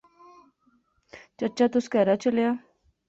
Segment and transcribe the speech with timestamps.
[1.37, 2.51] چچا تس کہھرے چلیا؟